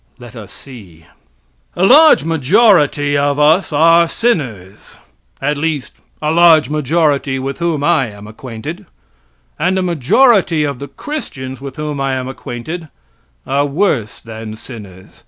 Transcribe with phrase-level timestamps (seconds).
[0.17, 1.05] Let us see:
[1.75, 4.95] A large majority of us are sinners
[5.39, 5.93] at least
[6.23, 8.87] a large majority with whom I am acquainted;
[9.59, 12.87] and a majority of the Christians with whom I am acquainted
[13.45, 15.19] are worse than sinners.